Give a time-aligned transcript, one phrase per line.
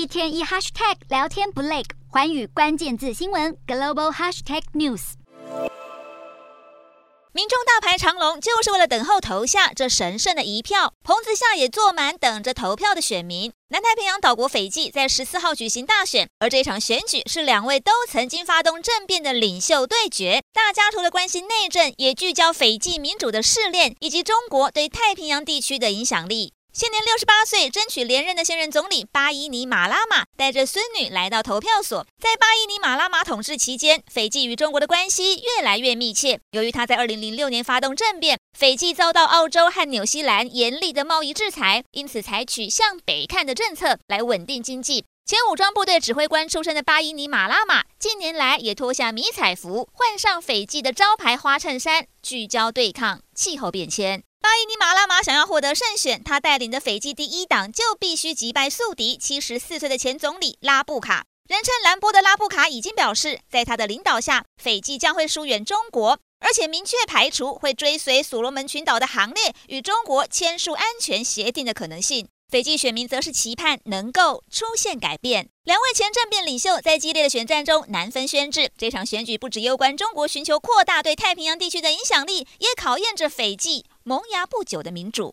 [0.00, 5.12] 一天一 hashtag 聊天不累，寰宇关键字新闻 global hashtag news。
[7.32, 10.94] 民众大排长龙，就是为了等候投下这神圣的一票。
[11.04, 13.52] 棚子下也坐满等着投票的选民。
[13.68, 20.40] 南太平洋岛国斐济在十四号举行大选，而这场选举是两位都曾经发动政变的领袖对决。
[20.54, 26.54] 大家除了关心内政，也聚焦斐济民主的试炼以及中国对太平洋地区的影响力。
[26.72, 32.06] 现年六十八岁、争取连任的现任总理巴伊尼马拉马带着孙女来到投票所。
[32.16, 36.40] 在巴伊尼马拉马统治期间，斐济与中国的关系越来越密切。
[36.52, 45.04] 由于他在二零零六年发动政变，斐济遭到澳洲和纽西兰严厉的贸易制裁，因此采取向北看的政策来稳定经济。
[45.26, 54.22] 前武装部队指挥官出身的巴伊尼马拉马近年来也脱下迷彩服，换上斐济的招牌花衬衫，聚焦对抗气候变迁。
[54.40, 61.26] 巴伊尼马拉马想要获得胜选，他带领的斐济第一党就必须击败宿敌七十四岁的前总理拉布卡。
[61.46, 72.26] 人称兰波的拉布卡已经表示，在他的领导下，斐济将会疏远中国，而且明确排除会追随所罗门群岛的行列，与中国签署安全协定的可能性。
[72.50, 75.48] 斐济选民则是期盼能够出现改变。
[75.62, 78.70] 两位前政变领袖在激烈的选战中难分宣制。
[78.76, 85.28] 这场选举不只攸关中国寻求扩大对太平洋地区的影响力，也考验着斐济萌芽不久的民主。